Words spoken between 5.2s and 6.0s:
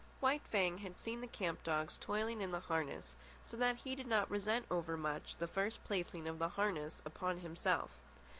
the first